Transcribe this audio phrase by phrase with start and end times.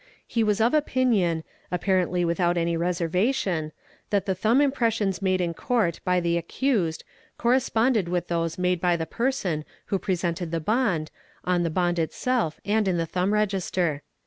[0.25, 3.71] He was of opinion, apparently without any eservation,
[4.09, 7.03] that the thumb impressions made in Court by the accused
[7.37, 11.11] orresponded with those made by the person, who presented the bond,
[11.43, 14.01] on e bond itself and in the thumb register.